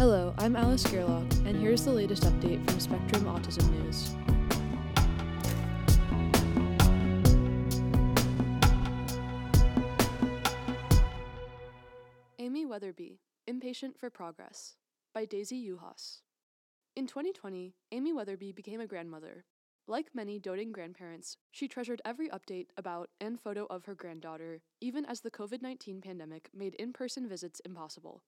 Hello, 0.00 0.32
I'm 0.38 0.56
Alice 0.56 0.82
Gerlach, 0.84 1.30
and 1.44 1.60
here's 1.60 1.84
the 1.84 1.92
latest 1.92 2.22
update 2.22 2.64
from 2.64 2.80
Spectrum 2.80 3.24
Autism 3.24 3.68
News. 3.70 4.14
Amy 12.38 12.64
Wetherby, 12.64 13.20
Impatient 13.46 13.98
for 13.98 14.08
Progress, 14.08 14.76
by 15.12 15.26
Daisy 15.26 15.62
Yuhas. 15.68 16.22
In 16.96 17.06
2020, 17.06 17.74
Amy 17.92 18.14
Wetherby 18.14 18.52
became 18.52 18.80
a 18.80 18.86
grandmother. 18.86 19.44
Like 19.86 20.14
many 20.14 20.38
doting 20.38 20.72
grandparents, 20.72 21.36
she 21.50 21.68
treasured 21.68 22.00
every 22.06 22.30
update 22.30 22.68
about 22.78 23.10
and 23.20 23.38
photo 23.38 23.66
of 23.68 23.84
her 23.84 23.94
granddaughter, 23.94 24.62
even 24.80 25.04
as 25.04 25.20
the 25.20 25.30
COVID 25.30 25.60
19 25.60 26.00
pandemic 26.00 26.48
made 26.54 26.74
in 26.76 26.94
person 26.94 27.28
visits 27.28 27.60
impossible. 27.66 28.22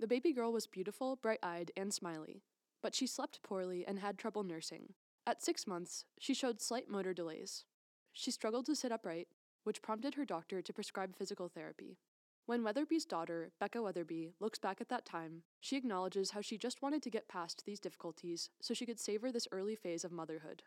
The 0.00 0.06
baby 0.06 0.32
girl 0.32 0.52
was 0.52 0.66
beautiful, 0.66 1.16
bright 1.16 1.40
eyed, 1.42 1.72
and 1.76 1.92
smiley, 1.92 2.42
but 2.82 2.94
she 2.94 3.06
slept 3.06 3.42
poorly 3.42 3.84
and 3.86 3.98
had 3.98 4.16
trouble 4.16 4.44
nursing. 4.44 4.94
At 5.26 5.42
six 5.42 5.66
months, 5.66 6.04
she 6.18 6.34
showed 6.34 6.60
slight 6.60 6.88
motor 6.88 7.12
delays. 7.12 7.64
She 8.12 8.30
struggled 8.30 8.66
to 8.66 8.76
sit 8.76 8.92
upright, 8.92 9.28
which 9.64 9.82
prompted 9.82 10.14
her 10.14 10.24
doctor 10.24 10.62
to 10.62 10.72
prescribe 10.72 11.16
physical 11.16 11.48
therapy. 11.48 11.98
When 12.46 12.62
Wetherby's 12.62 13.04
daughter, 13.04 13.50
Becca 13.60 13.82
Wetherby, 13.82 14.32
looks 14.40 14.58
back 14.58 14.80
at 14.80 14.88
that 14.88 15.04
time, 15.04 15.42
she 15.60 15.76
acknowledges 15.76 16.30
how 16.30 16.40
she 16.40 16.56
just 16.56 16.80
wanted 16.80 17.02
to 17.02 17.10
get 17.10 17.28
past 17.28 17.64
these 17.66 17.80
difficulties 17.80 18.48
so 18.62 18.72
she 18.72 18.86
could 18.86 18.98
savor 18.98 19.30
this 19.30 19.48
early 19.52 19.74
phase 19.74 20.04
of 20.04 20.12
motherhood. 20.12 20.62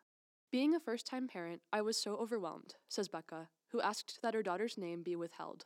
Being 0.52 0.76
a 0.76 0.79
first 0.79 1.07
time 1.07 1.27
parent, 1.27 1.62
I 1.71 1.82
was 1.82 1.98
so 1.98 2.18
overwhelmed, 2.18 2.76
says 2.90 3.07
Becca, 3.07 3.49
who 3.70 3.82
asked 3.82 4.20
that 4.21 4.34
her 4.34 4.43
daughter's 4.43 4.77
name 4.77 5.02
be 5.02 5.16
withheld. 5.16 5.66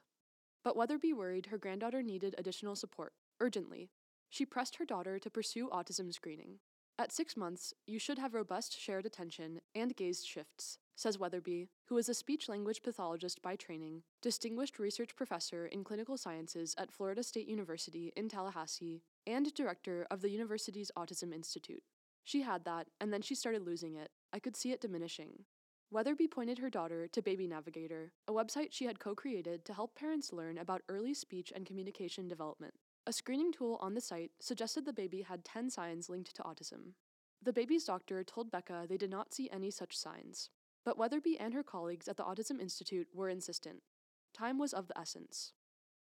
But 0.63 0.77
Wetherby 0.77 1.11
worried 1.11 1.47
her 1.47 1.57
granddaughter 1.57 2.01
needed 2.01 2.35
additional 2.37 2.75
support, 2.75 3.13
urgently. 3.39 3.89
She 4.29 4.45
pressed 4.45 4.77
her 4.77 4.85
daughter 4.85 5.19
to 5.19 5.29
pursue 5.29 5.69
autism 5.69 6.13
screening. 6.13 6.59
At 6.97 7.11
six 7.11 7.35
months, 7.35 7.73
you 7.85 7.99
should 7.99 8.19
have 8.19 8.33
robust 8.33 8.79
shared 8.79 9.05
attention 9.05 9.59
and 9.73 9.95
gaze 9.95 10.23
shifts, 10.23 10.77
says 10.95 11.19
Wetherby, 11.19 11.69
who 11.87 11.97
is 11.97 12.07
a 12.07 12.13
speech 12.13 12.47
language 12.47 12.81
pathologist 12.83 13.41
by 13.41 13.57
training, 13.57 14.03
distinguished 14.21 14.79
research 14.79 15.15
professor 15.15 15.65
in 15.65 15.83
clinical 15.83 16.17
sciences 16.17 16.73
at 16.77 16.93
Florida 16.93 17.21
State 17.21 17.47
University 17.49 18.13
in 18.15 18.29
Tallahassee, 18.29 19.03
and 19.27 19.53
director 19.53 20.07
of 20.09 20.21
the 20.21 20.29
university's 20.29 20.91
Autism 20.97 21.33
Institute. 21.33 21.83
She 22.23 22.43
had 22.43 22.63
that, 22.63 22.87
and 23.01 23.11
then 23.11 23.21
she 23.21 23.35
started 23.35 23.65
losing 23.65 23.95
it. 23.95 24.11
I 24.31 24.39
could 24.39 24.55
see 24.55 24.71
it 24.71 24.81
diminishing. 24.81 25.43
Wetherby 25.91 26.29
pointed 26.29 26.59
her 26.59 26.69
daughter 26.69 27.07
to 27.09 27.21
Baby 27.21 27.47
Navigator, 27.47 28.13
a 28.27 28.31
website 28.31 28.69
she 28.71 28.85
had 28.85 28.99
co 28.99 29.15
created 29.15 29.65
to 29.65 29.73
help 29.73 29.95
parents 29.95 30.33
learn 30.33 30.57
about 30.57 30.81
early 30.89 31.13
speech 31.13 31.51
and 31.53 31.65
communication 31.65 32.27
development. 32.27 32.73
A 33.07 33.13
screening 33.13 33.51
tool 33.51 33.77
on 33.81 33.93
the 33.93 34.01
site 34.01 34.31
suggested 34.39 34.83
the 34.83 34.91
baby 34.91 35.21
had 35.21 35.45
10 35.45 35.69
signs 35.69 36.09
linked 36.09 36.35
to 36.35 36.41
autism. 36.41 36.93
The 37.39 37.53
baby's 37.53 37.85
doctor 37.85 38.23
told 38.23 38.49
Becca 38.49 38.87
they 38.89 38.97
did 38.97 39.11
not 39.11 39.31
see 39.31 39.47
any 39.51 39.69
such 39.69 39.95
signs, 39.95 40.49
but 40.83 40.97
Wetherby 40.97 41.37
and 41.39 41.53
her 41.53 41.61
colleagues 41.61 42.07
at 42.07 42.17
the 42.17 42.23
Autism 42.23 42.59
Institute 42.59 43.07
were 43.13 43.29
insistent. 43.29 43.83
Time 44.33 44.57
was 44.57 44.73
of 44.73 44.87
the 44.87 44.97
essence. 44.97 45.53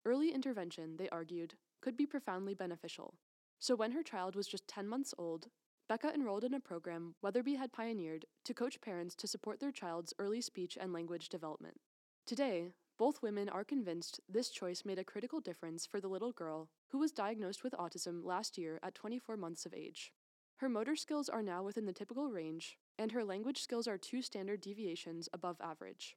Early 0.06 0.32
intervention, 0.32 0.98
they 0.98 1.10
argued, 1.10 1.56
could 1.82 1.98
be 1.98 2.06
profoundly 2.06 2.54
beneficial. 2.54 3.16
So 3.58 3.76
when 3.76 3.94
her 3.94 4.04
child 4.04 4.36
was 4.36 4.48
just 4.48 4.68
10 4.68 4.88
months 4.88 5.14
old, 5.18 5.48
Becca 5.90 6.14
enrolled 6.14 6.44
in 6.44 6.54
a 6.54 6.60
program 6.60 7.16
Wetherby 7.24 7.56
had 7.56 7.74
pioneered 7.74 8.26
to 8.46 8.54
coach 8.54 8.80
parents 8.80 9.16
to 9.16 9.28
support 9.28 9.60
their 9.60 9.72
child's 9.72 10.14
early 10.20 10.42
speech 10.42 10.78
and 10.80 10.94
language 10.94 11.30
development. 11.30 11.80
Today, 12.28 12.74
both 13.02 13.24
women 13.24 13.50
are 13.50 13.64
convinced 13.64 14.20
this 14.30 14.52
choice 14.52 14.86
made 14.86 15.00
a 15.00 15.04
critical 15.04 15.40
difference 15.40 15.88
for 15.88 16.00
the 16.00 16.08
little 16.08 16.32
girl 16.32 16.70
who 16.92 17.00
was 17.00 17.12
diagnosed 17.12 17.64
with 17.64 17.74
autism 17.74 18.24
last 18.24 18.60
year 18.60 18.80
at 18.84 18.94
24 18.94 19.36
months 19.36 19.66
of 19.66 19.74
age. 19.74 20.14
Her 20.58 20.70
motor 20.70 20.96
skills 20.96 21.28
are 21.28 21.42
now 21.42 21.64
within 21.64 21.88
the 21.88 21.94
typical 21.94 22.30
range, 22.30 22.78
and 23.00 23.12
her 23.12 23.24
language 23.24 23.60
skills 23.60 23.88
are 23.88 23.98
two 23.98 24.22
standard 24.22 24.62
deviations 24.62 25.28
above 25.34 25.58
average. 25.60 26.16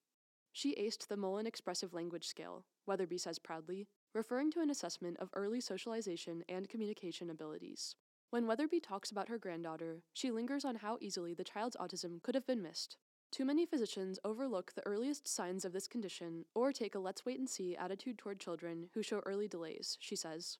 She 0.53 0.75
aced 0.75 1.09
the 1.09 1.17
Mullen 1.17 1.47
Expressive 1.47 1.94
Language 1.94 2.27
Scale, 2.27 2.67
Wetherby 2.84 3.17
says 3.17 3.39
proudly, 3.39 3.89
referring 4.12 4.50
to 4.50 4.61
an 4.61 4.69
assessment 4.69 5.17
of 5.21 5.31
early 5.33 5.62
socialization 5.62 6.44
and 6.50 6.69
communication 6.69 7.31
abilities. 7.31 7.97
When 8.28 8.47
Wetherby 8.47 8.81
talks 8.81 9.11
about 9.11 9.31
her 9.31 9.39
granddaughter, 9.39 10.03
she 10.12 10.31
lingers 10.31 10.67
on 10.67 10.77
how 10.77 10.99
easily 11.00 11.33
the 11.33 11.44
child's 11.44 11.77
autism 11.77 12.23
could 12.23 12.34
have 12.34 12.47
been 12.47 12.61
missed. 12.61 12.99
Too 13.34 13.45
many 13.45 13.67
physicians 13.67 14.21
overlook 14.25 14.72
the 14.77 14.87
earliest 14.87 15.27
signs 15.27 15.65
of 15.65 15.72
this 15.72 15.89
condition 15.89 16.45
or 16.55 16.72
take 16.72 16.95
a 16.95 17.00
let's 17.00 17.27
wait 17.27 17.41
and 17.41 17.50
see 17.50 17.75
attitude 17.75 18.17
toward 18.17 18.39
children 18.39 18.91
who 18.95 19.03
show 19.03 19.21
early 19.27 19.49
delays, 19.49 19.99
she 20.00 20.15
says. 20.15 20.59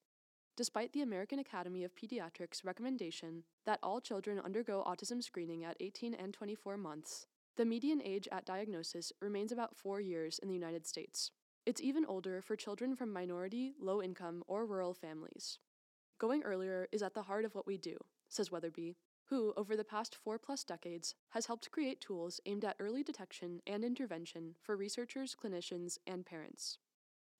Despite 0.57 0.93
the 0.93 1.03
American 1.03 1.39
Academy 1.39 1.84
of 1.84 1.95
Pediatrics 1.95 2.65
recommendation 2.65 3.45
that 3.65 3.79
all 3.81 4.01
children 4.01 4.41
undergo 4.41 4.83
autism 4.84 5.23
screening 5.23 5.63
at 5.63 5.77
18 5.79 6.15
and 6.15 6.34
24 6.34 6.77
months, 6.77 7.29
the 7.57 7.65
median 7.65 8.03
age 8.03 8.27
at 8.33 8.45
diagnosis 8.45 9.13
remains 9.21 9.53
about 9.53 9.77
four 9.77 10.01
years 10.01 10.41
in 10.41 10.49
the 10.49 10.55
United 10.55 10.84
States. 10.84 11.31
It's 11.65 11.81
even 11.81 12.05
older 12.05 12.43
for 12.43 12.57
children 12.57 12.97
from 12.97 13.13
minority, 13.13 13.75
low 13.79 14.03
income, 14.03 14.43
or 14.49 14.67
rural 14.67 14.95
families. 14.95 15.61
Going 16.19 16.43
earlier 16.43 16.89
is 16.91 17.05
at 17.05 17.15
the 17.15 17.23
heart 17.23 17.45
of 17.45 17.55
what 17.55 17.69
we 17.69 17.77
do, 17.77 17.97
says 18.29 18.51
Wetherby, 18.51 18.97
who, 19.29 19.53
over 19.57 19.77
the 19.77 19.85
past 19.85 20.15
four 20.15 20.39
plus 20.39 20.65
decades, 20.65 21.15
has 21.31 21.47
helped 21.47 21.71
create 21.71 22.01
tools 22.01 22.41
aimed 22.47 22.65
at 22.65 22.77
early 22.79 23.03
detection 23.03 23.61
and 23.67 23.85
intervention 23.85 24.55
for 24.61 24.77
researchers, 24.77 25.35
clinicians, 25.35 25.99
and 26.07 26.27
parents. 26.27 26.79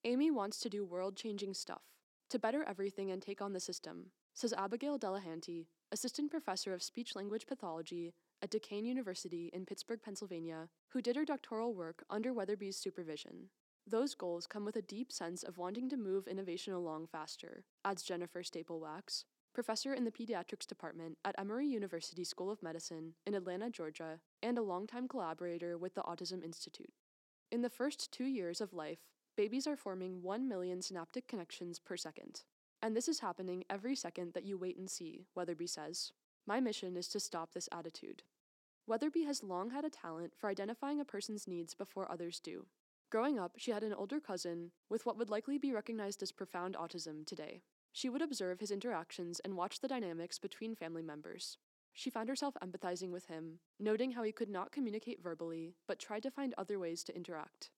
Amy 0.05 0.31
wants 0.31 0.61
to 0.61 0.71
do 0.71 0.84
world 0.84 1.17
changing 1.17 1.55
stuff, 1.55 1.83
to 2.31 2.39
better 2.39 2.65
everything 2.65 3.11
and 3.11 3.23
take 3.23 3.41
on 3.41 3.53
the 3.53 3.61
system, 3.61 4.11
says 4.34 4.53
Abigail 4.53 4.99
Delehanty, 4.99 5.67
assistant 5.93 6.31
professor 6.31 6.73
of 6.75 6.83
speech 6.83 7.15
language 7.15 7.47
pathology 7.47 8.15
at 8.43 8.50
Duquesne 8.50 8.84
University 8.84 9.50
in 9.53 9.65
Pittsburgh, 9.65 10.00
Pennsylvania, 10.03 10.69
who 10.89 11.00
did 11.00 11.17
her 11.17 11.25
doctoral 11.25 11.75
work 11.75 12.05
under 12.11 12.33
Wetherby's 12.34 12.77
supervision. 12.77 13.50
Those 13.87 14.15
goals 14.15 14.47
come 14.47 14.65
with 14.65 14.77
a 14.77 14.83
deep 14.83 15.12
sense 15.12 15.43
of 15.43 15.59
wanting 15.59 15.89
to 15.91 15.97
move 15.97 16.27
innovation 16.27 16.73
along 16.73 17.06
faster, 17.06 17.65
adds 17.84 18.03
Jennifer 18.03 18.43
Stapel-Wax, 18.43 19.25
professor 19.54 19.94
in 19.94 20.04
the 20.04 20.10
pediatrics 20.10 20.66
department 20.66 21.16
at 21.25 21.34
Emory 21.38 21.66
University 21.66 22.25
School 22.25 22.50
of 22.50 22.62
Medicine 22.62 23.15
in 23.25 23.34
Atlanta, 23.34 23.70
Georgia, 23.70 24.19
and 24.42 24.59
a 24.59 24.62
longtime 24.62 25.06
collaborator 25.06 25.78
with 25.78 25.94
the 25.94 26.03
Autism 26.03 26.44
Institute. 26.44 26.92
In 27.53 27.62
the 27.62 27.70
first 27.70 28.10
two 28.12 28.25
years 28.25 28.60
of 28.60 28.75
life, 28.75 28.98
babies 29.37 29.69
are 29.69 29.76
forming 29.76 30.22
1 30.22 30.48
million 30.48 30.82
synaptic 30.82 31.28
connections 31.28 31.78
per 31.78 31.97
second. 31.97 32.43
And 32.82 32.97
this 32.97 33.09
is 33.09 33.20
happening 33.20 33.64
every 33.70 33.94
second 33.94 34.34
that 34.34 34.44
you 34.44 34.59
wait 34.59 34.76
and 34.76 34.91
see, 34.91 35.25
Wetherby 35.37 35.69
says. 35.69 36.12
My 36.47 36.59
mission 36.60 36.97
is 36.97 37.09
to 37.09 37.20
stop 37.20 37.54
this 37.54 37.69
attitude. 37.72 38.25
Wetherby 38.87 39.22
has 39.22 39.44
long 39.44 39.70
had 39.70 39.84
a 39.84 39.91
talent 39.91 40.32
for 40.37 40.50
identifying 40.50 41.00
a 41.00 41.04
person's 41.04 41.47
needs 41.47 41.75
before 41.75 42.10
others 42.10 42.41
do. 42.41 42.66
Growing 43.10 43.38
up, 43.38 43.53
she 43.56 43.70
had 43.70 43.84
an 43.84 43.94
older 43.94 44.19
cousin 44.19 44.72
with 44.91 45.06
what 45.06 45.16
would 45.16 45.31
likely 45.31 45.59
be 45.59 45.72
recognized 45.72 46.22
as 46.22 46.32
profound 46.32 46.75
autism 46.75 47.25
today. 47.25 47.62
She 47.94 48.09
would 48.09 48.22
observe 48.22 48.59
his 48.59 48.72
interactions 48.72 49.38
and 49.38 49.56
watch 49.56 49.78
the 49.78 49.87
dynamics 49.87 50.41
between 50.41 50.75
family 50.75 51.00
members. 51.00 51.59
She 51.93 52.10
found 52.10 52.28
herself 52.28 52.56
empathizing 52.60 53.10
with 53.10 53.27
him, 53.27 53.60
noting 53.78 54.10
how 54.10 54.25
he 54.25 54.32
could 54.32 54.50
not 54.50 54.72
communicate 54.72 55.22
verbally, 55.22 55.77
but 55.87 56.00
tried 56.00 56.25
to 56.25 56.31
find 56.32 56.55
other 56.59 56.81
ways 56.81 57.05
to 57.05 57.15
interact. 57.15 57.71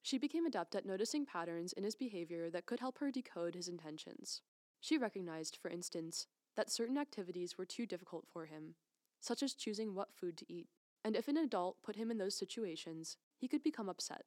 She 0.00 0.16
became 0.16 0.46
adept 0.46 0.76
at 0.76 0.86
noticing 0.86 1.26
patterns 1.26 1.72
in 1.72 1.82
his 1.82 1.96
behavior 1.96 2.50
that 2.50 2.66
could 2.66 2.78
help 2.78 2.98
her 2.98 3.10
decode 3.10 3.56
his 3.56 3.66
intentions. 3.66 4.42
She 4.80 4.96
recognized, 4.96 5.58
for 5.60 5.72
instance, 5.72 6.28
that 6.54 6.70
certain 6.70 6.96
activities 6.96 7.58
were 7.58 7.66
too 7.66 7.84
difficult 7.84 8.28
for 8.32 8.46
him, 8.46 8.76
such 9.20 9.42
as 9.42 9.54
choosing 9.54 9.92
what 9.92 10.14
food 10.14 10.36
to 10.36 10.52
eat, 10.52 10.68
and 11.04 11.16
if 11.16 11.26
an 11.26 11.36
adult 11.36 11.82
put 11.82 11.96
him 11.96 12.12
in 12.12 12.18
those 12.18 12.38
situations, 12.38 13.16
he 13.36 13.48
could 13.48 13.64
become 13.64 13.88
upset. 13.88 14.22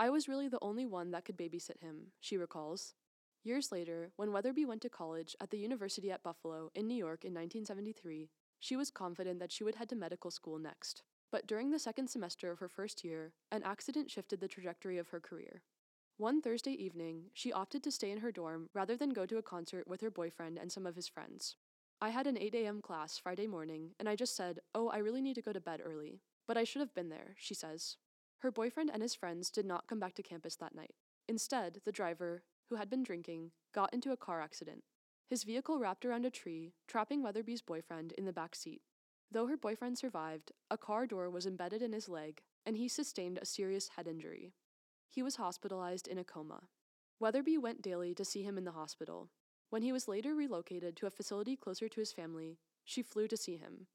I 0.00 0.10
was 0.10 0.26
really 0.26 0.48
the 0.48 0.58
only 0.60 0.84
one 0.84 1.12
that 1.12 1.24
could 1.24 1.38
babysit 1.38 1.80
him, 1.80 2.08
she 2.18 2.36
recalls. 2.36 2.94
Years 3.44 3.70
later, 3.70 4.10
when 4.16 4.32
Wetherby 4.32 4.64
went 4.64 4.80
to 4.82 4.88
college 4.88 5.36
at 5.38 5.50
the 5.50 5.58
University 5.58 6.10
at 6.10 6.22
Buffalo 6.22 6.70
in 6.74 6.88
New 6.88 6.94
York 6.96 7.26
in 7.26 7.34
1973, 7.34 8.30
she 8.58 8.74
was 8.74 8.90
confident 8.90 9.38
that 9.38 9.52
she 9.52 9.62
would 9.62 9.74
head 9.74 9.90
to 9.90 9.96
medical 9.96 10.30
school 10.30 10.58
next. 10.58 11.02
But 11.30 11.46
during 11.46 11.70
the 11.70 11.78
second 11.78 12.08
semester 12.08 12.50
of 12.50 12.58
her 12.60 12.70
first 12.70 13.04
year, 13.04 13.34
an 13.52 13.62
accident 13.62 14.10
shifted 14.10 14.40
the 14.40 14.48
trajectory 14.48 14.96
of 14.96 15.08
her 15.08 15.20
career. 15.20 15.60
One 16.16 16.40
Thursday 16.40 16.70
evening, 16.70 17.24
she 17.34 17.52
opted 17.52 17.82
to 17.82 17.92
stay 17.92 18.10
in 18.10 18.20
her 18.20 18.32
dorm 18.32 18.70
rather 18.72 18.96
than 18.96 19.10
go 19.10 19.26
to 19.26 19.36
a 19.36 19.42
concert 19.42 19.86
with 19.86 20.00
her 20.00 20.10
boyfriend 20.10 20.56
and 20.56 20.72
some 20.72 20.86
of 20.86 20.96
his 20.96 21.08
friends. 21.08 21.56
I 22.00 22.10
had 22.10 22.26
an 22.26 22.38
8 22.38 22.54
a.m. 22.54 22.80
class 22.80 23.18
Friday 23.18 23.46
morning, 23.46 23.90
and 24.00 24.08
I 24.08 24.16
just 24.16 24.34
said, 24.34 24.60
Oh, 24.74 24.88
I 24.88 24.98
really 24.98 25.20
need 25.20 25.34
to 25.34 25.42
go 25.42 25.52
to 25.52 25.60
bed 25.60 25.82
early. 25.84 26.22
But 26.48 26.56
I 26.56 26.64
should 26.64 26.80
have 26.80 26.94
been 26.94 27.10
there, 27.10 27.34
she 27.36 27.52
says. 27.52 27.98
Her 28.38 28.50
boyfriend 28.50 28.90
and 28.90 29.02
his 29.02 29.14
friends 29.14 29.50
did 29.50 29.66
not 29.66 29.86
come 29.86 30.00
back 30.00 30.14
to 30.14 30.22
campus 30.22 30.56
that 30.56 30.74
night. 30.74 30.94
Instead, 31.28 31.80
the 31.84 31.92
driver, 31.92 32.42
who 32.68 32.76
had 32.76 32.90
been 32.90 33.02
drinking, 33.02 33.50
got 33.72 33.92
into 33.92 34.12
a 34.12 34.16
car 34.16 34.40
accident. 34.40 34.84
His 35.26 35.44
vehicle 35.44 35.78
wrapped 35.78 36.04
around 36.04 36.24
a 36.24 36.30
tree, 36.30 36.74
trapping 36.86 37.22
Wetherby's 37.22 37.62
boyfriend 37.62 38.12
in 38.12 38.24
the 38.24 38.32
back 38.32 38.54
seat. 38.54 38.82
Though 39.30 39.46
her 39.46 39.56
boyfriend 39.56 39.98
survived, 39.98 40.52
a 40.70 40.78
car 40.78 41.06
door 41.06 41.30
was 41.30 41.46
embedded 41.46 41.82
in 41.82 41.92
his 41.92 42.08
leg, 42.08 42.42
and 42.64 42.76
he 42.76 42.88
sustained 42.88 43.38
a 43.38 43.46
serious 43.46 43.88
head 43.96 44.06
injury. 44.06 44.52
He 45.08 45.22
was 45.22 45.36
hospitalized 45.36 46.06
in 46.06 46.18
a 46.18 46.24
coma. 46.24 46.68
Wetherby 47.20 47.58
went 47.58 47.82
daily 47.82 48.14
to 48.14 48.24
see 48.24 48.42
him 48.42 48.58
in 48.58 48.64
the 48.64 48.72
hospital. 48.72 49.30
When 49.70 49.82
he 49.82 49.92
was 49.92 50.08
later 50.08 50.34
relocated 50.34 50.96
to 50.96 51.06
a 51.06 51.10
facility 51.10 51.56
closer 51.56 51.88
to 51.88 52.00
his 52.00 52.12
family, 52.12 52.58
she 52.84 53.02
flew 53.02 53.26
to 53.28 53.36
see 53.36 53.56
him. 53.56 53.86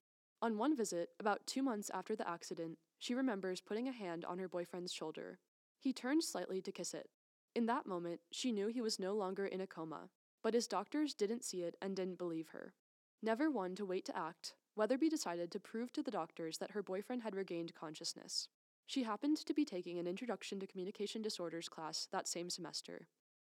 On 0.41 0.57
one 0.57 0.75
visit, 0.75 1.09
about 1.19 1.45
two 1.45 1.61
months 1.61 1.91
after 1.93 2.15
the 2.15 2.27
accident, 2.27 2.77
she 2.97 3.13
remembers 3.13 3.61
putting 3.61 3.87
a 3.87 3.93
hand 3.93 4.25
on 4.25 4.39
her 4.39 4.47
boyfriend's 4.47 4.93
shoulder. 4.93 5.39
He 5.77 5.93
turned 5.93 6.23
slightly 6.23 6.61
to 6.61 6.71
kiss 6.71 6.93
it. 6.93 7.09
In 7.55 7.65
that 7.65 7.85
moment, 7.85 8.21
she 8.31 8.51
knew 8.51 8.67
he 8.67 8.81
was 8.81 8.99
no 8.99 9.13
longer 9.13 9.45
in 9.45 9.61
a 9.61 9.67
coma, 9.67 10.09
but 10.43 10.53
his 10.53 10.67
doctors 10.67 11.13
didn't 11.13 11.43
see 11.43 11.63
it 11.63 11.75
and 11.81 11.95
didn't 11.95 12.17
believe 12.17 12.49
her. 12.49 12.73
Never 13.21 13.49
one 13.49 13.75
to 13.75 13.85
wait 13.85 14.05
to 14.05 14.17
act, 14.17 14.53
Wetherby 14.75 15.09
decided 15.09 15.51
to 15.51 15.59
prove 15.59 15.91
to 15.93 16.03
the 16.03 16.11
doctors 16.11 16.57
that 16.59 16.71
her 16.71 16.83
boyfriend 16.83 17.23
had 17.23 17.35
regained 17.35 17.75
consciousness. 17.75 18.47
She 18.85 19.03
happened 19.03 19.37
to 19.37 19.53
be 19.53 19.65
taking 19.65 19.99
an 19.99 20.07
Introduction 20.07 20.59
to 20.59 20.67
Communication 20.67 21.21
Disorders 21.21 21.69
class 21.69 22.07
that 22.11 22.27
same 22.27 22.49
semester. 22.49 23.07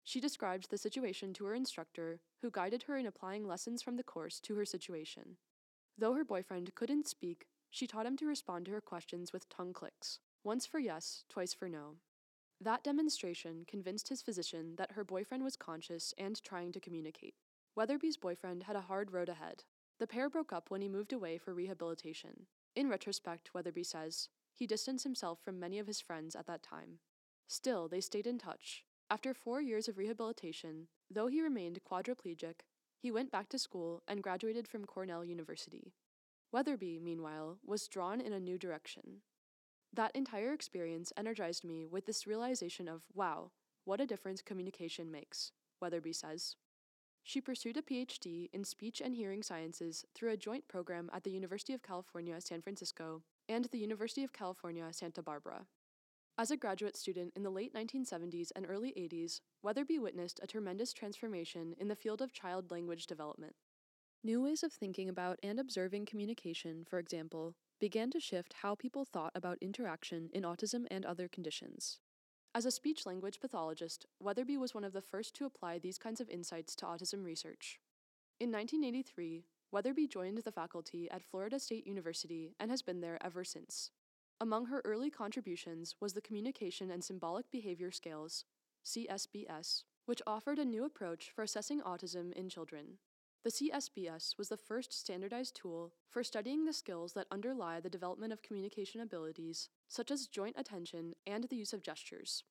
She 0.05 0.21
described 0.21 0.69
the 0.69 0.79
situation 0.79 1.33
to 1.35 1.45
her 1.45 1.55
instructor, 1.55 2.21
who 2.41 2.51
guided 2.51 2.85
her 2.85 2.97
in 2.97 3.07
applying 3.07 3.47
lessons 3.47 3.83
from 3.83 3.97
the 3.97 4.03
course 4.03 4.41
to 4.41 4.57
her 4.57 4.65
situation. 4.65 5.37
Though 5.97 6.15
her 6.15 6.25
boyfriend 6.25 6.75
couldn't 6.75 7.07
speak, 7.07 7.47
she 7.71 7.87
taught 7.87 8.07
him 8.07 8.17
to 8.17 8.27
respond 8.27 8.67
to 8.67 8.73
her 8.73 8.81
questions 8.81 9.33
with 9.33 9.49
tongue 9.49 9.73
clicks 9.73 10.19
once 10.45 10.67
for 10.67 10.81
yes, 10.81 11.25
twice 11.29 11.55
for 11.55 11.69
no. 11.69 11.97
That 12.63 12.85
demonstration 12.85 13.65
convinced 13.67 14.09
his 14.09 14.23
physician 14.23 14.77
that 14.77 14.93
her 14.93 15.03
boyfriend 15.03 15.43
was 15.43 15.57
conscious 15.57 16.15
and 16.17 16.41
trying 16.45 16.71
to 16.71 16.81
communicate. 16.81 17.35
Wetherby's 17.75 18.17
boyfriend 18.17 18.63
had 18.63 18.77
a 18.77 18.83
hard 18.83 19.11
road 19.11 19.29
ahead. 19.29 19.65
The 19.99 20.07
pair 20.07 20.31
broke 20.31 20.53
up 20.53 20.71
when 20.71 20.81
he 20.81 20.89
moved 20.89 21.13
away 21.13 21.39
for 21.39 21.53
rehabilitation. 21.53 22.47
In 22.77 22.89
retrospect, 22.89 23.53
Wetherby 23.53 23.83
says, 23.83 24.29
he 24.55 24.69
distanced 24.69 25.03
himself 25.03 25.41
from 25.45 25.59
many 25.59 25.81
of 25.81 25.89
his 25.89 26.01
friends 26.01 26.37
at 26.37 26.47
that 26.47 26.63
time. 26.63 27.01
Still, 27.49 27.89
they 27.89 28.01
stayed 28.01 28.29
in 28.29 28.39
touch. 28.39 28.85
After 29.11 29.35
four 29.35 29.61
years 29.61 29.89
of 29.89 29.99
rehabilitation, 29.99 30.87
though 31.11 31.27
he 31.27 31.43
remained 31.43 31.81
quadriplegic, 31.91 32.61
he 32.97 33.11
went 33.11 33.33
back 33.33 33.49
to 33.49 33.59
school 33.59 34.05
and 34.07 34.23
graduated 34.23 34.69
from 34.69 34.85
Cornell 34.85 35.25
University. 35.25 35.95
Wetherby, 36.53 37.01
meanwhile, 37.03 37.59
was 37.67 37.89
drawn 37.89 38.21
in 38.21 38.33
a 38.33 38.39
new 38.39 38.57
direction. 38.57 39.23
That 39.95 40.17
entire 40.17 40.53
experience 40.53 41.13
energized 41.17 41.65
me 41.65 41.85
with 41.85 42.07
this 42.07 42.27
realization 42.27 42.89
of, 42.89 43.03
wow, 43.13 43.51
what 43.85 44.01
a 44.01 44.07
difference 44.07 44.41
communication 44.41 45.11
makes, 45.11 45.53
Wetherby 45.81 46.15
says. 46.15 46.57
She 47.23 47.41
pursued 47.41 47.77
a 47.77 47.83
PhD 47.83 48.49
in 48.53 48.65
speech 48.65 49.01
and 49.01 49.15
hearing 49.15 49.43
sciences 49.43 50.05
through 50.15 50.31
a 50.31 50.37
joint 50.37 50.67
program 50.67 51.11
at 51.13 51.25
the 51.25 51.31
University 51.31 51.75
of 51.75 51.83
California, 51.83 52.41
San 52.41 52.63
Francisco 52.63 53.23
and 53.49 53.67
the 53.67 53.79
University 53.79 54.25
of 54.25 54.33
California, 54.33 54.89
Santa 54.93 55.23
Barbara. 55.23 55.67
As 56.39 56.51
a 56.51 56.57
graduate 56.57 56.97
student 56.97 57.35
in 57.37 57.43
the 57.43 57.51
late 57.51 57.75
1970s 57.75 58.51
and 58.57 58.67
early 58.67 58.93
80s, 58.97 59.41
Wetherby 59.63 59.99
witnessed 59.99 60.41
a 60.43 60.47
tremendous 60.47 60.93
transformation 60.95 61.75
in 61.79 61.89
the 61.89 61.97
field 61.97 62.23
of 62.23 62.33
child 62.33 62.71
language 62.71 63.07
development. 63.07 63.55
New 64.25 64.43
ways 64.43 64.63
of 64.63 64.73
thinking 64.73 65.09
about 65.09 65.39
and 65.43 65.61
observing 65.61 66.07
communication, 66.07 66.85
for 66.89 66.99
example, 66.99 67.55
began 67.83 68.13
to 68.13 68.21
shift 68.21 68.55
how 68.63 68.77
people 68.77 69.05
thought 69.05 69.33
about 69.35 69.59
interaction 69.61 70.31
in 70.33 70.45
autism 70.45 70.85
and 70.89 71.05
other 71.05 71.27
conditions. 71.27 71.99
As 72.55 72.65
a 72.65 72.71
speech 72.71 73.07
language 73.07 73.41
pathologist, 73.41 74.07
Wetherby 74.21 74.57
was 74.57 74.73
one 74.73 74.85
of 74.85 74.93
the 74.93 75.01
first 75.01 75.35
to 75.35 75.47
apply 75.47 75.81
these 75.81 75.99
kinds 75.99 76.21
of 76.21 76.31
insights 76.31 76.77
to 76.77 76.87
autism 76.87 77.25
research. 77.25 77.81
In 78.39 78.53
1983, 78.53 79.47
Wetherby 79.73 80.07
joined 80.07 80.39
the 80.39 80.53
faculty 80.53 81.11
at 81.11 81.25
Florida 81.25 81.59
State 81.59 81.85
University 81.85 82.55
and 82.61 82.71
has 82.71 82.83
been 82.83 83.01
there 83.01 83.19
ever 83.21 83.43
since. 83.43 83.91
Among 84.41 84.67
her 84.67 84.81
early 84.85 85.11
contributions 85.11 85.97
was 86.01 86.13
the 86.13 86.21
Communication 86.21 86.89
and 86.89 87.03
Symbolic 87.03 87.51
Behavior 87.51 87.91
Scales, 87.91 88.45
CSBS, 88.87 89.83
which 90.07 90.23
offered 90.25 90.61
a 90.61 90.65
new 90.65 90.85
approach 90.85 91.33
for 91.35 91.43
assessing 91.43 91.81
autism 91.81 92.33
in 92.35 92.49
children. 92.49 92.99
The 93.45 93.51
CSBS 93.51 94.39
was 94.39 94.51
the 94.51 94.57
first 94.57 94.93
standardized 94.93 95.57
tool 95.57 95.93
for 96.09 96.23
studying 96.23 96.65
the 96.65 96.73
skills 96.73 97.13
that 97.15 97.27
underlie 97.33 97.81
the 97.81 97.91
development 97.91 98.33
of 98.33 98.41
communication 98.41 99.01
abilities, 99.01 99.69
such 99.89 100.13
as 100.13 100.29
joint 100.29 100.55
attention 100.57 101.15
and 101.27 101.43
the 101.45 101.57
use 101.57 101.73
of 101.73 101.83
gestures. 101.83 102.45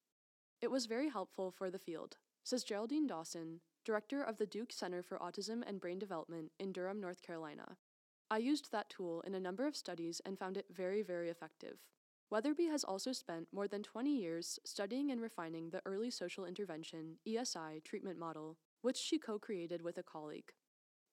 It 0.59 0.69
was 0.69 0.87
very 0.87 1.07
helpful 1.07 1.49
for 1.49 1.71
the 1.71 1.79
field, 1.79 2.17
says 2.43 2.65
Geraldine 2.65 3.07
Dawson, 3.07 3.61
director 3.85 4.21
of 4.21 4.37
the 4.37 4.45
Duke 4.45 4.73
Center 4.73 5.01
for 5.01 5.17
Autism 5.19 5.63
and 5.65 5.79
Brain 5.79 5.97
Development 5.97 6.51
in 6.59 6.73
Durham, 6.73 6.99
North 6.99 7.21
Carolina. 7.21 7.77
I 8.29 8.39
used 8.39 8.73
that 8.73 8.89
tool 8.89 9.21
in 9.21 9.33
a 9.33 9.39
number 9.39 9.65
of 9.65 9.77
studies 9.77 10.21
and 10.25 10.37
found 10.37 10.57
it 10.57 10.65
very, 10.69 11.03
very 11.03 11.29
effective. 11.29 11.77
Wetherby 12.29 12.65
has 12.65 12.83
also 12.83 13.13
spent 13.13 13.47
more 13.53 13.67
than 13.69 13.81
20 13.81 14.13
years 14.13 14.59
studying 14.65 15.09
and 15.09 15.21
refining 15.21 15.69
the 15.69 15.81
early 15.85 16.11
social 16.11 16.43
intervention 16.43 17.15
ESI 17.25 17.81
treatment 17.85 18.19
model, 18.19 18.57
which 18.81 18.97
she 18.97 19.17
co 19.17 19.39
created 19.39 19.81
with 19.81 19.97
a 19.97 20.03
colleague. 20.03 20.51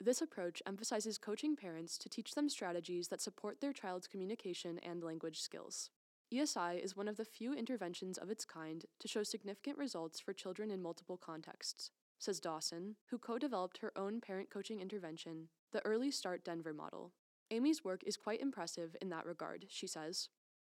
This 0.01 0.23
approach 0.23 0.63
emphasizes 0.65 1.19
coaching 1.19 1.57
parents 1.57 1.99
to 1.99 2.09
teach 2.09 2.35
them 2.35 2.49
strategies 2.49 3.09
that 3.09 3.21
support 3.21 3.61
their 3.61 3.73
child's 3.73 4.07
communication 4.07 4.79
and 4.79 5.03
language 5.03 5.41
skills. 5.41 5.91
ESI 6.33 6.83
is 6.83 6.97
one 6.97 7.09
of 7.09 7.17
the 7.17 7.25
few 7.25 7.53
interventions 7.53 8.17
of 8.17 8.31
its 8.31 8.45
kind 8.45 8.85
to 9.01 9.09
show 9.09 9.23
significant 9.23 9.77
results 9.77 10.21
for 10.21 10.33
children 10.33 10.71
in 10.71 10.83
multiple 10.83 11.17
contexts, 11.17 11.91
says 12.19 12.39
Dawson, 12.39 12.97
who 13.11 13.19
co 13.19 13.39
developed 13.39 13.79
her 13.79 13.97
own 13.97 14.21
parent 14.21 14.51
coaching 14.51 14.81
intervention, 14.81 15.49
the 15.73 15.85
Early 15.85 16.11
Start 16.11 16.45
Denver 16.45 16.73
model. 16.73 17.13
Amy's 17.51 17.83
work 17.83 18.03
is 18.07 18.17
quite 18.17 18.41
impressive 18.41 18.95
in 19.01 19.09
that 19.09 19.27
regard, 19.27 19.67
she 19.69 19.87
says. 19.87 20.29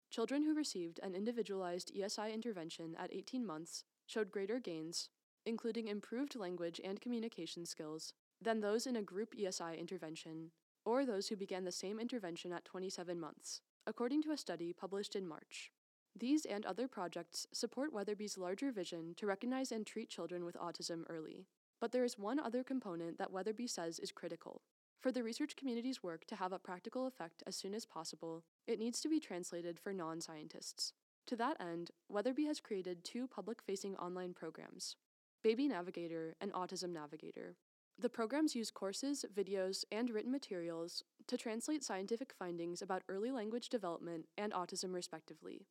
Children 0.10 0.44
who 0.44 0.56
received 0.56 1.00
an 1.04 1.16
individualized 1.16 1.92
ESI 1.94 2.34
intervention 2.34 2.96
at 2.98 3.14
18 3.14 3.46
months 3.46 3.84
showed 4.06 4.32
greater 4.32 4.60
gains, 4.60 5.10
including 5.46 5.88
improved 5.88 6.36
language 6.36 6.80
and 6.84 7.02
communication 7.02 7.66
skills, 7.66 8.14
than 8.42 8.60
those 8.60 8.88
in 8.88 8.96
a 8.96 9.02
group 9.02 9.36
ESI 9.36 9.80
intervention, 9.80 10.52
or 10.86 11.06
those 11.06 11.28
who 11.28 11.36
began 11.36 11.66
the 11.66 11.72
same 11.72 12.00
intervention 12.00 12.52
at 12.52 12.66
27 12.66 13.20
months, 13.20 13.62
according 13.86 14.22
to 14.24 14.32
a 14.32 14.38
study 14.38 14.74
published 14.74 15.16
in 15.16 15.28
March. 15.28 15.72
These 16.16 16.46
and 16.46 16.66
other 16.66 16.88
projects 16.88 17.46
support 17.54 17.94
Wetherby's 17.94 18.38
larger 18.38 18.72
vision 18.72 19.14
to 19.18 19.28
recognize 19.28 19.72
and 19.72 19.86
treat 19.86 20.10
children 20.10 20.46
with 20.46 20.58
autism 20.58 21.04
early. 21.10 21.46
But 21.80 21.92
there 21.92 22.04
is 22.04 22.18
one 22.18 22.40
other 22.40 22.64
component 22.64 23.20
that 23.20 23.32
Wetherby 23.32 23.68
says 23.68 24.00
is 24.00 24.12
critical. 24.12 24.62
For 25.00 25.12
the 25.12 25.22
research 25.22 25.56
community's 25.56 26.02
work 26.02 26.26
to 26.26 26.36
have 26.36 26.52
a 26.52 26.60
practical 26.60 27.06
effect 27.06 27.44
as 27.46 27.56
soon 27.56 27.76
as 27.76 27.86
possible, 27.86 28.44
it 28.66 28.80
needs 28.80 29.00
to 29.02 29.10
be 29.10 29.20
translated 29.20 29.80
for 29.80 29.94
non 29.94 30.22
scientists. 30.22 30.94
To 31.28 31.36
that 31.36 31.58
end, 31.60 31.92
Wetherby 32.10 32.46
has 32.46 32.60
created 32.60 33.04
two 33.04 33.28
public 33.28 33.62
facing 33.62 33.96
online 33.98 34.34
programs 34.34 34.96
Baby 35.44 35.68
Navigator 35.68 36.36
and 36.42 36.52
Autism 36.54 36.90
Navigator. 36.94 37.58
The 38.00 38.10
programs 38.10 38.56
use 38.56 38.70
courses, 38.70 39.26
videos, 39.36 39.84
and 39.92 40.12
written 40.12 40.32
materials 40.32 41.04
to 41.26 41.36
translate 41.36 41.84
scientific 41.84 42.32
findings 42.32 42.84
about 42.84 43.02
early 43.10 43.32
language 43.32 43.70
development 43.70 44.28
and 44.38 44.54
autism, 44.54 44.94
respectively. 44.94 45.66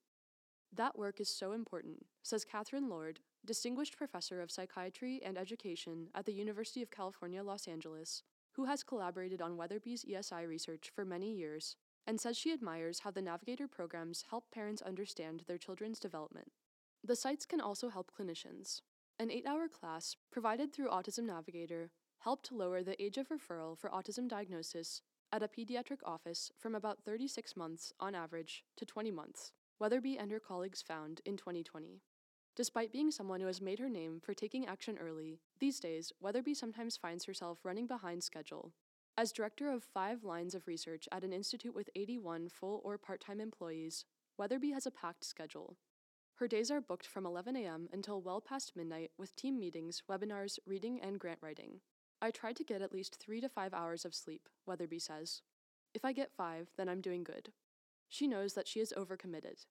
That 0.73 0.99
work 0.99 1.21
is 1.21 1.28
so 1.28 1.52
important, 1.52 2.04
says 2.25 2.45
Catherine 2.45 2.88
Lord, 2.88 3.21
Distinguished 3.45 3.97
Professor 3.97 4.42
of 4.42 4.50
Psychiatry 4.50 5.21
and 5.25 5.38
Education 5.38 6.09
at 6.16 6.26
the 6.26 6.33
University 6.33 6.83
of 6.83 6.90
California, 6.90 7.45
Los 7.45 7.68
Angeles, 7.68 8.25
who 8.54 8.64
has 8.64 8.83
collaborated 8.83 9.40
on 9.40 9.56
Wetherby's 9.56 10.04
ESI 10.04 10.49
research 10.49 10.90
for 10.92 11.04
many 11.04 11.33
years, 11.33 11.76
and 12.09 12.21
says 12.21 12.37
she 12.37 12.52
admires 12.52 13.00
how 13.00 13.12
the 13.12 13.23
Navigator 13.23 13.68
programs 13.68 14.25
help 14.30 14.50
parents 14.50 14.83
understand 14.83 15.45
their 15.47 15.59
children's 15.59 16.00
development. 16.00 16.50
The 17.04 17.14
sites 17.14 17.47
can 17.47 17.61
also 17.61 17.88
help 17.88 18.11
clinicians. 18.11 18.80
An 19.18 19.30
eight 19.30 19.47
hour 19.47 19.68
class 19.68 20.16
provided 20.33 20.73
through 20.73 20.90
Autism 20.90 21.25
Navigator 21.25 21.90
helped 22.26 22.50
lower 22.50 22.83
the 22.83 23.00
age 23.00 23.18
of 23.18 23.28
referral 23.28 23.78
for 23.78 23.88
autism 23.90 24.26
diagnosis 24.26 25.00
at 25.30 25.45
a 25.45 25.49
pediatric 25.49 25.99
office 26.04 26.50
from 26.59 26.75
about 26.75 26.99
36 27.04 27.56
months 27.56 27.92
on 28.00 28.16
average 28.16 28.64
to 28.76 28.85
20 28.85 29.12
months. 29.12 29.52
Wetherby 29.78 30.18
and 30.18 30.33
her 30.33 30.40
colleagues 30.40 30.83
found 30.83 31.21
in 31.25 31.37
2020. 31.37 32.00
Despite 32.56 32.90
being 32.90 33.12
someone 33.12 33.38
who 33.38 33.47
has 33.47 33.61
made 33.61 33.78
her 33.78 33.88
name 33.88 34.18
for 34.21 34.35
taking 34.35 34.66
action 34.66 34.99
early, 34.99 35.38
these 35.61 35.78
days, 35.78 36.12
Wetherby 36.21 36.54
sometimes 36.54 36.97
finds 36.97 37.26
herself 37.26 37.61
running 37.62 37.87
behind 37.87 38.25
schedule. 38.25 38.73
As 39.16 39.30
director 39.30 39.71
of 39.71 39.85
five 39.85 40.25
lines 40.25 40.56
of 40.56 40.66
research 40.66 41.09
at 41.12 41.23
an 41.23 41.33
institute 41.33 41.76
with 41.76 41.90
81 41.95 42.49
full 42.49 42.80
or 42.83 42.99
part 42.99 43.21
time 43.21 43.40
employees, 43.40 44.04
Wetherby 44.37 44.73
has 44.73 44.85
a 44.85 44.90
packed 44.90 45.25
schedule. 45.25 45.76
Her 46.35 46.49
days 46.49 46.73
are 46.73 46.80
booked 46.80 47.06
from 47.06 47.25
11 47.25 47.54
a.m. 47.54 47.88
until 47.92 48.21
well 48.21 48.40
past 48.40 48.73
midnight 48.75 49.12
with 49.16 49.37
team 49.37 49.61
meetings, 49.61 50.02
webinars, 50.11 50.59
reading, 50.66 50.99
and 51.00 51.21
grant 51.21 51.38
writing. 51.40 51.78
I 52.20 52.30
try 52.30 52.52
to 52.54 52.64
get 52.64 52.80
at 52.80 52.92
least 52.92 53.16
three 53.16 53.40
to 53.42 53.49
five 53.49 53.75
hours 53.75 54.04
of 54.04 54.14
sleep, 54.14 54.49
Wetherby 54.64 54.99
says. 54.99 55.42
If 55.92 56.04
I 56.04 56.12
get 56.12 56.32
five, 56.32 56.70
then 56.76 56.88
I'm 56.88 57.02
doing 57.02 57.23
good. 57.23 57.52
She 58.08 58.26
knows 58.26 58.54
that 58.54 58.66
she 58.66 58.80
is 58.80 58.94
overcommitted. 58.96 59.66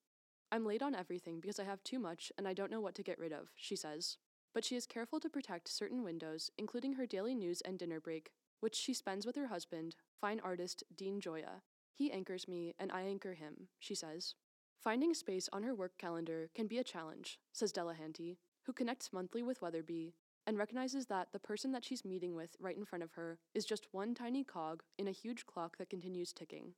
I'm 0.52 0.66
late 0.66 0.84
on 0.84 0.94
everything 0.94 1.40
because 1.40 1.60
I 1.60 1.64
have 1.64 1.84
too 1.84 1.98
much 1.98 2.32
and 2.38 2.48
I 2.48 2.54
don't 2.54 2.70
know 2.70 2.82
what 2.82 2.94
to 2.96 3.04
get 3.04 3.18
rid 3.18 3.34
of, 3.34 3.50
she 3.56 3.76
says. 3.76 4.18
But 4.54 4.64
she 4.64 4.76
is 4.76 4.86
careful 4.86 5.20
to 5.22 5.30
protect 5.30 5.68
certain 5.68 6.04
windows, 6.04 6.52
including 6.58 6.94
her 6.94 7.08
daily 7.08 7.34
news 7.34 7.62
and 7.62 7.80
dinner 7.80 8.00
break, 8.00 8.32
which 8.60 8.76
she 8.76 8.94
spends 8.94 9.26
with 9.26 9.36
her 9.36 9.48
husband, 9.48 9.96
fine 10.22 10.40
artist 10.40 10.84
Dean 10.96 11.20
Joya. 11.20 11.64
He 11.94 12.12
anchors 12.12 12.48
me 12.48 12.76
and 12.78 12.92
I 12.92 13.02
anchor 13.02 13.34
him, 13.34 13.70
she 13.80 13.96
says. 13.96 14.36
Finding 14.78 15.16
space 15.16 15.50
on 15.52 15.64
her 15.64 15.74
work 15.74 15.98
calendar 15.98 16.50
can 16.54 16.68
be 16.68 16.78
a 16.78 16.84
challenge, 16.84 17.40
says 17.52 17.74
Delehanty, 17.74 18.38
who 18.66 18.74
connects 18.74 19.12
monthly 19.12 19.42
with 19.42 19.62
Wetherby 19.62 20.14
and 20.48 20.58
recognizes 20.58 21.08
that 21.08 21.30
the 21.34 21.40
person 21.40 21.72
that 21.72 21.84
she's 21.84 22.06
meeting 22.06 22.36
with 22.36 22.56
right 22.60 22.78
in 22.78 22.86
front 22.86 23.04
of 23.04 23.14
her 23.14 23.40
is 23.54 23.66
just 23.66 23.88
one 23.92 24.14
tiny 24.14 24.44
cog 24.44 24.84
in 24.98 25.08
a 25.08 25.12
huge 25.12 25.46
clock 25.46 25.78
that 25.78 25.90
continues 25.90 26.32
ticking. 26.32 26.74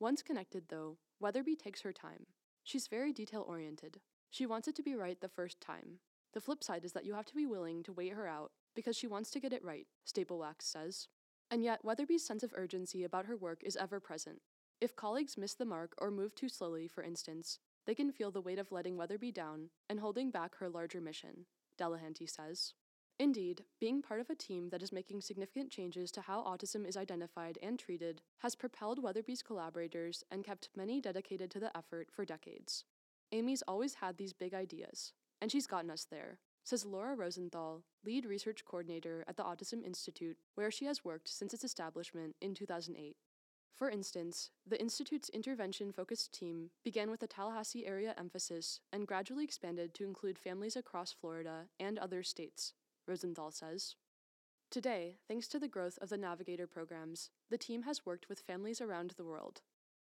Once 0.00 0.22
connected, 0.22 0.64
though, 0.68 0.98
Wetherby 1.20 1.56
takes 1.56 1.82
her 1.82 1.92
time. 1.92 2.26
She's 2.62 2.86
very 2.86 3.12
detail 3.12 3.44
oriented. 3.48 4.00
She 4.30 4.46
wants 4.46 4.68
it 4.68 4.76
to 4.76 4.82
be 4.82 4.94
right 4.94 5.20
the 5.20 5.28
first 5.28 5.60
time. 5.60 6.00
The 6.34 6.40
flip 6.40 6.62
side 6.62 6.84
is 6.84 6.92
that 6.92 7.06
you 7.06 7.14
have 7.14 7.24
to 7.26 7.34
be 7.34 7.46
willing 7.46 7.82
to 7.84 7.92
wait 7.92 8.12
her 8.12 8.26
out 8.26 8.52
because 8.74 8.96
she 8.96 9.06
wants 9.06 9.30
to 9.30 9.40
get 9.40 9.52
it 9.52 9.64
right, 9.64 9.86
Stapel-Wax 10.06 10.66
says. 10.66 11.08
And 11.50 11.64
yet, 11.64 11.84
Wetherby's 11.84 12.26
sense 12.26 12.42
of 12.42 12.52
urgency 12.54 13.02
about 13.04 13.26
her 13.26 13.36
work 13.36 13.62
is 13.64 13.76
ever 13.76 13.98
present. 14.00 14.42
If 14.80 14.94
colleagues 14.94 15.38
miss 15.38 15.54
the 15.54 15.64
mark 15.64 15.94
or 15.98 16.10
move 16.10 16.34
too 16.34 16.48
slowly, 16.48 16.86
for 16.86 17.02
instance, 17.02 17.58
they 17.86 17.94
can 17.94 18.12
feel 18.12 18.30
the 18.30 18.42
weight 18.42 18.58
of 18.58 18.70
letting 18.70 18.96
Wetherby 18.96 19.32
down 19.32 19.70
and 19.88 19.98
holding 19.98 20.30
back 20.30 20.56
her 20.56 20.68
larger 20.68 21.00
mission, 21.00 21.46
Delehanty 21.80 22.28
says. 22.28 22.74
Indeed, 23.20 23.64
being 23.80 24.00
part 24.00 24.20
of 24.20 24.30
a 24.30 24.36
team 24.36 24.68
that 24.68 24.82
is 24.82 24.92
making 24.92 25.22
significant 25.22 25.70
changes 25.70 26.12
to 26.12 26.20
how 26.20 26.44
autism 26.44 26.86
is 26.86 26.96
identified 26.96 27.58
and 27.60 27.76
treated 27.76 28.22
has 28.38 28.54
propelled 28.54 29.02
Wetherby's 29.02 29.42
collaborators 29.42 30.22
and 30.30 30.44
kept 30.44 30.68
many 30.76 31.00
dedicated 31.00 31.50
to 31.50 31.58
the 31.58 31.76
effort 31.76 32.10
for 32.12 32.24
decades. 32.24 32.84
Amy's 33.32 33.62
always 33.66 33.94
had 33.94 34.16
these 34.16 34.32
big 34.32 34.54
ideas, 34.54 35.14
and 35.40 35.50
she's 35.50 35.66
gotten 35.66 35.90
us 35.90 36.06
there, 36.08 36.38
says 36.62 36.86
Laura 36.86 37.16
Rosenthal, 37.16 37.82
lead 38.04 38.24
research 38.24 38.64
coordinator 38.64 39.24
at 39.26 39.36
the 39.36 39.42
Autism 39.42 39.84
Institute, 39.84 40.38
where 40.54 40.70
she 40.70 40.84
has 40.84 41.04
worked 41.04 41.28
since 41.28 41.52
its 41.52 41.64
establishment 41.64 42.36
in 42.40 42.54
2008. 42.54 43.16
For 43.74 43.90
instance, 43.90 44.50
the 44.66 44.80
Institute's 44.80 45.28
intervention 45.28 45.92
focused 45.92 46.32
team 46.32 46.70
began 46.84 47.10
with 47.10 47.22
a 47.22 47.26
Tallahassee 47.26 47.86
area 47.86 48.14
emphasis 48.16 48.80
and 48.92 49.06
gradually 49.06 49.44
expanded 49.44 49.92
to 49.94 50.04
include 50.04 50.38
families 50.38 50.76
across 50.76 51.12
Florida 51.12 51.66
and 51.78 51.98
other 51.98 52.22
states, 52.22 52.74
Rosenthal 53.08 53.50
says. 53.50 53.96
Today, 54.70 55.16
thanks 55.26 55.48
to 55.48 55.58
the 55.58 55.66
growth 55.66 55.98
of 56.02 56.10
the 56.10 56.18
Navigator 56.18 56.66
programs, 56.66 57.30
the 57.48 57.56
team 57.56 57.84
has 57.84 58.04
worked 58.04 58.28
with 58.28 58.40
families 58.40 58.80
around 58.80 59.12
the 59.16 59.24
world. 59.24 59.62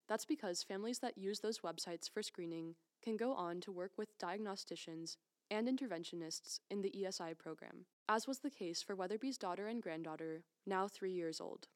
That's 0.09 0.25
because 0.25 0.63
families 0.63 0.99
that 0.99 1.17
use 1.17 1.39
those 1.39 1.59
websites 1.59 2.09
for 2.09 2.21
screening 2.21 2.75
can 3.01 3.15
go 3.15 3.33
on 3.33 3.61
to 3.61 3.71
work 3.71 3.91
with 3.97 4.17
diagnosticians 4.19 5.15
and 5.49 5.67
interventionists 5.67 6.59
in 6.69 6.81
the 6.81 6.91
ESI 6.91 7.37
program, 7.37 7.85
as 8.09 8.27
was 8.27 8.39
the 8.39 8.49
case 8.49 8.81
for 8.81 8.95
Wetherby's 8.95 9.37
daughter 9.37 9.67
and 9.67 9.81
granddaughter, 9.81 10.43
now 10.65 10.87
three 10.87 11.13
years 11.13 11.39
old. 11.39 11.67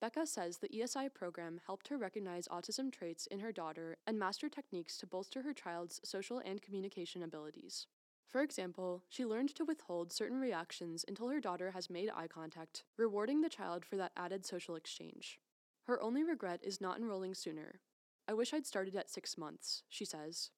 Becca 0.00 0.26
says 0.26 0.58
the 0.58 0.68
ESI 0.68 1.12
program 1.12 1.60
helped 1.66 1.88
her 1.88 1.98
recognize 1.98 2.48
autism 2.48 2.90
traits 2.90 3.26
in 3.26 3.40
her 3.40 3.52
daughter 3.52 3.98
and 4.06 4.18
master 4.18 4.48
techniques 4.48 4.96
to 4.98 5.06
bolster 5.06 5.42
her 5.42 5.52
child's 5.52 6.00
social 6.04 6.38
and 6.38 6.62
communication 6.62 7.22
abilities. 7.22 7.86
For 8.30 8.42
example, 8.42 9.02
she 9.08 9.26
learned 9.26 9.54
to 9.56 9.64
withhold 9.64 10.12
certain 10.12 10.38
reactions 10.38 11.04
until 11.08 11.28
her 11.28 11.40
daughter 11.40 11.72
has 11.72 11.90
made 11.90 12.10
eye 12.14 12.28
contact, 12.28 12.84
rewarding 12.96 13.40
the 13.40 13.48
child 13.48 13.84
for 13.84 13.96
that 13.96 14.12
added 14.16 14.46
social 14.46 14.76
exchange. 14.76 15.40
Her 15.86 16.00
only 16.00 16.22
regret 16.22 16.60
is 16.62 16.80
not 16.80 16.98
enrolling 16.98 17.34
sooner. 17.34 17.80
I 18.28 18.34
wish 18.34 18.54
I'd 18.54 18.66
started 18.66 18.94
at 18.94 19.10
six 19.10 19.36
months, 19.36 19.82
she 19.88 20.04
says. 20.04 20.50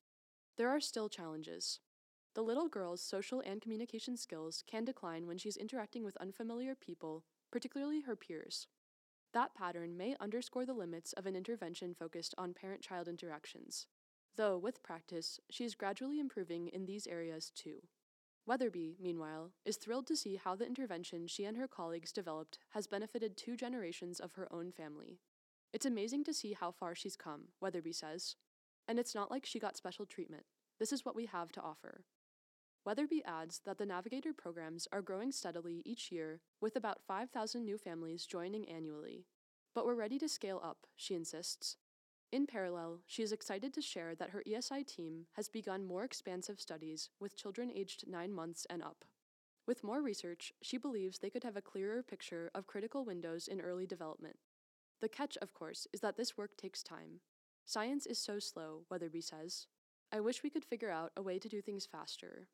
There 0.58 0.68
are 0.68 0.80
still 0.80 1.08
challenges. 1.08 1.80
The 2.34 2.42
little 2.42 2.68
girl's 2.68 3.02
social 3.02 3.40
and 3.40 3.62
communication 3.62 4.18
skills 4.18 4.62
can 4.66 4.84
decline 4.84 5.26
when 5.26 5.38
she's 5.38 5.56
interacting 5.56 6.04
with 6.04 6.16
unfamiliar 6.18 6.74
people, 6.74 7.24
particularly 7.50 8.02
her 8.02 8.16
peers. 8.16 8.66
That 9.32 9.54
pattern 9.54 9.96
may 9.96 10.14
underscore 10.20 10.66
the 10.66 10.74
limits 10.74 11.14
of 11.14 11.24
an 11.24 11.34
intervention 11.34 11.94
focused 11.94 12.34
on 12.36 12.52
parent 12.52 12.82
child 12.82 13.08
interactions, 13.08 13.86
though 14.36 14.58
with 14.58 14.82
practice, 14.82 15.40
she 15.50 15.64
is 15.64 15.74
gradually 15.74 16.20
improving 16.20 16.68
in 16.68 16.86
these 16.86 17.06
areas 17.06 17.50
too. 17.54 17.82
Wetherby, 18.44 18.96
meanwhile, 19.00 19.52
is 19.64 19.76
thrilled 19.76 20.06
to 20.08 20.16
see 20.16 20.36
how 20.36 20.56
the 20.56 20.66
intervention 20.66 21.26
she 21.28 21.44
and 21.44 21.56
her 21.56 21.68
colleagues 21.68 22.12
developed 22.12 22.58
has 22.70 22.86
benefited 22.86 23.36
two 23.36 23.56
generations 23.56 24.18
of 24.18 24.34
her 24.34 24.52
own 24.52 24.72
family. 24.72 25.20
It's 25.72 25.86
amazing 25.86 26.24
to 26.24 26.34
see 26.34 26.52
how 26.52 26.72
far 26.72 26.94
she's 26.94 27.16
come, 27.16 27.48
Wetherby 27.60 27.92
says. 27.92 28.36
And 28.88 28.98
it's 28.98 29.14
not 29.14 29.30
like 29.30 29.46
she 29.46 29.60
got 29.60 29.76
special 29.76 30.06
treatment. 30.06 30.44
This 30.78 30.92
is 30.92 31.04
what 31.04 31.14
we 31.14 31.26
have 31.26 31.52
to 31.52 31.62
offer. 31.62 32.04
Wetherby 32.84 33.22
adds 33.24 33.60
that 33.64 33.78
the 33.78 33.86
Navigator 33.86 34.32
programs 34.32 34.88
are 34.92 35.02
growing 35.02 35.30
steadily 35.30 35.82
each 35.86 36.10
year, 36.10 36.40
with 36.60 36.74
about 36.74 37.00
5,000 37.06 37.64
new 37.64 37.78
families 37.78 38.26
joining 38.26 38.68
annually. 38.68 39.24
But 39.72 39.86
we're 39.86 39.94
ready 39.94 40.18
to 40.18 40.28
scale 40.28 40.60
up, 40.64 40.86
she 40.96 41.14
insists. 41.14 41.76
In 42.32 42.46
parallel, 42.46 43.00
she 43.06 43.22
is 43.22 43.30
excited 43.30 43.74
to 43.74 43.82
share 43.82 44.14
that 44.14 44.30
her 44.30 44.42
ESI 44.48 44.86
team 44.86 45.26
has 45.32 45.50
begun 45.50 45.84
more 45.84 46.02
expansive 46.02 46.58
studies 46.58 47.10
with 47.20 47.36
children 47.36 47.70
aged 47.70 48.04
9 48.08 48.32
months 48.32 48.66
and 48.70 48.82
up. 48.82 49.04
With 49.66 49.84
more 49.84 50.00
research, 50.00 50.50
she 50.62 50.78
believes 50.78 51.18
they 51.18 51.28
could 51.28 51.44
have 51.44 51.58
a 51.58 51.62
clearer 51.62 52.02
picture 52.02 52.50
of 52.54 52.66
critical 52.66 53.04
windows 53.04 53.48
in 53.48 53.60
early 53.60 53.86
development. 53.86 54.36
The 55.02 55.10
catch, 55.10 55.36
of 55.42 55.52
course, 55.52 55.86
is 55.92 56.00
that 56.00 56.16
this 56.16 56.38
work 56.38 56.56
takes 56.56 56.82
time. 56.82 57.20
Science 57.66 58.06
is 58.06 58.18
so 58.18 58.38
slow, 58.38 58.86
Wetherby 58.90 59.20
says. 59.20 59.66
I 60.10 60.20
wish 60.20 60.42
we 60.42 60.50
could 60.50 60.64
figure 60.64 60.90
out 60.90 61.12
a 61.14 61.22
way 61.22 61.38
to 61.38 61.50
do 61.50 61.60
things 61.60 61.84
faster, 61.84 62.48